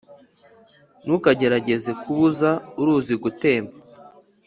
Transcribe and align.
ntukagerageze 1.03 1.91
kubuza 2.01 2.49
uruzi 2.81 3.13
gutemba 3.23 3.75